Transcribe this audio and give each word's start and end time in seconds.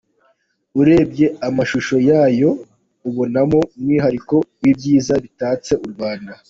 Urebye 0.81 1.25
amashusho 1.47 1.95
yayo, 2.09 2.49
ubonamo 3.09 3.59
umwihariko 3.75 4.35
w’ibyiza 4.61 5.13
bitatse 5.23 5.73
u 5.85 5.87
Rwanda. 5.93 6.31